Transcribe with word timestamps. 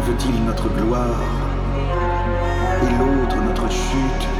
Veut-il 0.00 0.44
notre 0.44 0.68
gloire 0.68 1.20
et 2.82 2.98
l'autre 2.98 3.36
notre 3.46 3.70
chute 3.70 4.33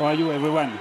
How 0.00 0.06
are 0.06 0.14
you, 0.14 0.32
everyone? 0.32 0.72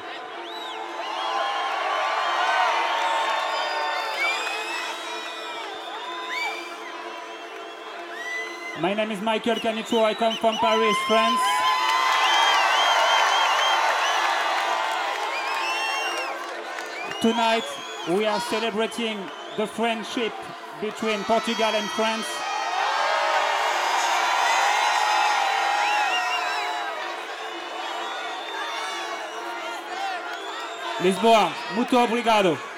My 8.80 8.94
name 8.94 9.12
is 9.12 9.20
Michael 9.20 9.56
Canitrot. 9.56 10.06
I 10.06 10.14
come 10.14 10.38
from 10.38 10.56
Paris, 10.60 10.96
France. 11.06 11.42
Tonight, 17.22 17.66
we 18.08 18.26
are 18.26 18.40
celebrating 18.40 19.20
the 19.58 19.68
friendship 19.68 20.32
between 20.80 21.26
Portugal 21.26 21.76
and 21.76 21.90
France. 21.90 22.39
Lisboa, 31.02 31.52
muito 31.76 31.98
obrigado. 31.98 32.69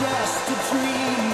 just 0.00 0.48
a 0.48 0.54
dream. 0.70 1.29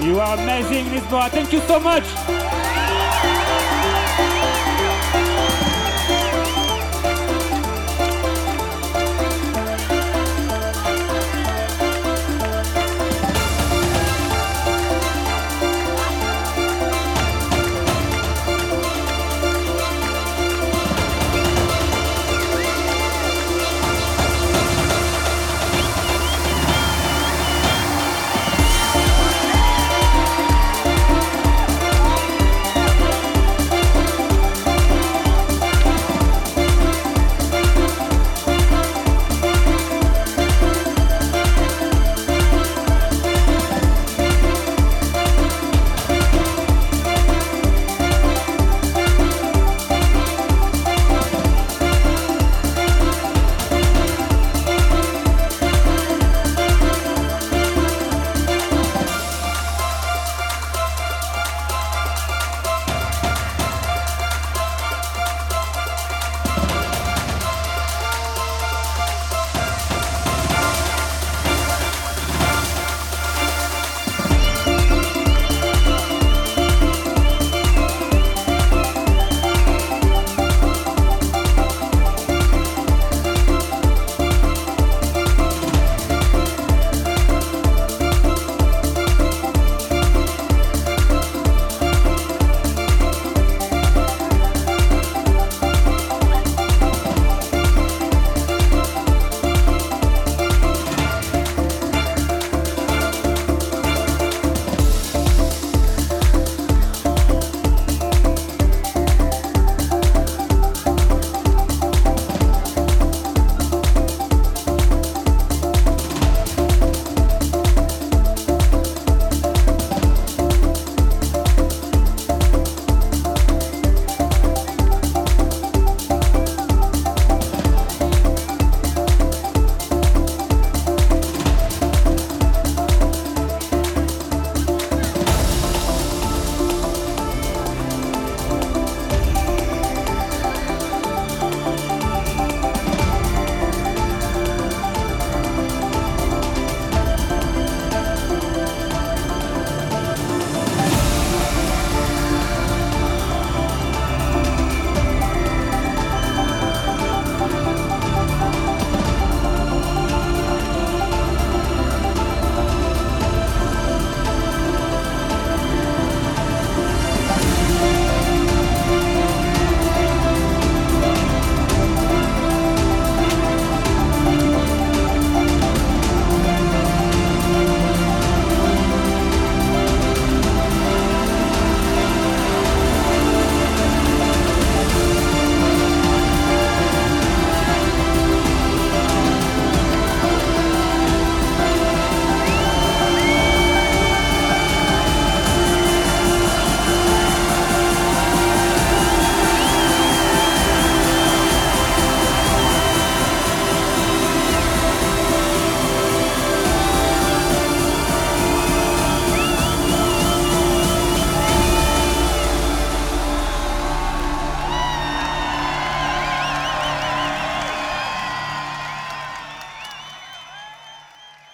You 0.00 0.20
are 0.20 0.38
amazing, 0.38 0.86
Lisboa. 0.86 1.28
Thank 1.28 1.52
you 1.52 1.60
so 1.60 1.80
much. 1.80 2.67